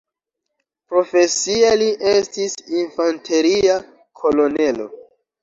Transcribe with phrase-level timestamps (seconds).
[0.93, 3.79] Profesie li estis infanteria
[4.25, 4.91] kolonelo.